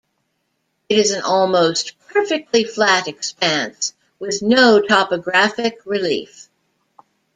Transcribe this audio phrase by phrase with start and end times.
[0.89, 6.49] It is an almost perfectly flat expanse with no topographic relief.